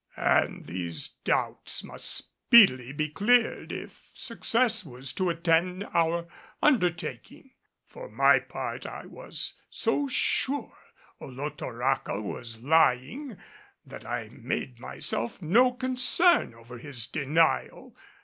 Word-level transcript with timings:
And 0.17 0.65
these 0.65 1.09
doubts 1.25 1.83
must 1.83 2.05
speedily 2.05 2.91
be 2.91 3.07
cleared 3.09 3.71
if 3.71 4.09
success 4.13 4.83
was 4.83 5.13
to 5.13 5.29
attend 5.29 5.83
our 5.93 6.27
undertaking. 6.59 7.51
For 7.85 8.09
my 8.09 8.39
part 8.39 8.87
I 8.87 9.05
was 9.05 9.53
so 9.69 10.07
sure 10.07 10.75
Olotoraca 11.21 12.19
was 12.19 12.63
lying, 12.63 13.37
that 13.85 14.03
I 14.03 14.29
made 14.31 14.79
myself 14.79 15.39
no 15.39 15.71
concern 15.71 16.55
over 16.55 16.79
his 16.79 17.05
denial. 17.05 17.95